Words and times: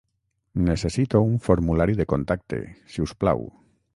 Necessito 0.69 1.21
un 1.25 1.35
formulari 1.49 1.97
de 2.01 2.09
contacte, 2.15 2.61
si 2.95 3.07
us 3.09 3.17
plau. 3.25 3.49